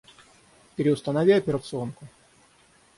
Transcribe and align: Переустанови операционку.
Переустанови 0.75 1.31
операционку. 1.33 2.07